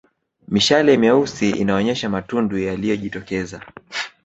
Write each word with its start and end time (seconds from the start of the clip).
Mishale 0.47 0.97
meusi 0.97 1.49
inaonyesha 1.49 2.09
matundu 2.09 2.57
yaliyojitokeza 2.59 3.61